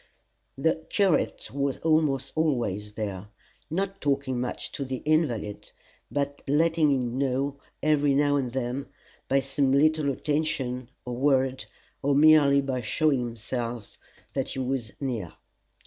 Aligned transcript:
The 0.57 0.83
curate 0.89 1.51
was 1.53 1.77
almost 1.81 2.33
always 2.33 2.93
there, 2.93 3.27
not 3.69 4.01
talking 4.01 4.39
much 4.41 4.71
to 4.71 4.83
the 4.83 5.03
invalid, 5.05 5.69
but 6.09 6.41
letting 6.47 6.91
him 6.91 7.19
know 7.19 7.59
every 7.83 8.15
now 8.15 8.35
and 8.35 8.51
then 8.51 8.87
by 9.27 9.41
some 9.41 9.71
little 9.71 10.09
attention 10.09 10.89
or 11.05 11.15
word, 11.15 11.65
or 12.01 12.15
merely 12.15 12.61
by 12.61 12.81
showing 12.81 13.19
himself, 13.19 13.99
that 14.33 14.49
he 14.49 14.57
was 14.57 14.91
near. 14.99 15.33